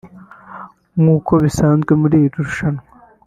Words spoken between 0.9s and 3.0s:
nk’uko bisanzwe muri iri rushanwa